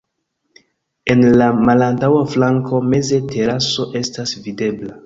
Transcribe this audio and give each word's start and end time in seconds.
En 1.15 1.21
la 1.41 1.49
malantaŭa 1.69 2.25
flanko 2.33 2.81
meze 2.89 3.21
teraso 3.37 3.91
estas 4.03 4.37
videbla. 4.49 4.97